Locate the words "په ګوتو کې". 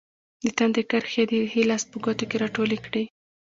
1.91-2.37